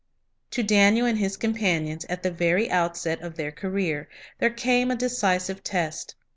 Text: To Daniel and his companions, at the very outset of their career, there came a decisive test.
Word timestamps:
To 0.49 0.63
Daniel 0.63 1.05
and 1.05 1.19
his 1.19 1.37
companions, 1.37 2.07
at 2.09 2.23
the 2.23 2.31
very 2.31 2.71
outset 2.71 3.21
of 3.21 3.35
their 3.35 3.51
career, 3.51 4.09
there 4.39 4.49
came 4.49 4.89
a 4.89 4.95
decisive 4.95 5.63
test. 5.63 6.15